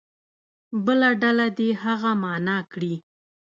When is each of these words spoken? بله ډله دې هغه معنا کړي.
بله 0.85 1.09
ډله 1.21 1.47
دې 1.57 1.69
هغه 1.83 2.11
معنا 2.23 2.57
کړي. 2.71 2.93